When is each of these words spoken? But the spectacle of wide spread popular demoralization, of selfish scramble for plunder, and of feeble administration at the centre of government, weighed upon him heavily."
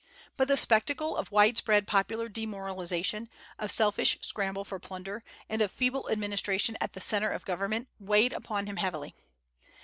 But 0.35 0.47
the 0.47 0.57
spectacle 0.57 1.15
of 1.15 1.29
wide 1.31 1.57
spread 1.59 1.85
popular 1.85 2.27
demoralization, 2.27 3.29
of 3.59 3.69
selfish 3.69 4.17
scramble 4.21 4.63
for 4.65 4.79
plunder, 4.79 5.23
and 5.47 5.61
of 5.61 5.69
feeble 5.71 6.09
administration 6.09 6.75
at 6.81 6.93
the 6.93 6.99
centre 6.99 7.29
of 7.29 7.45
government, 7.45 7.87
weighed 7.99 8.33
upon 8.33 8.65
him 8.65 8.77
heavily." 8.77 9.15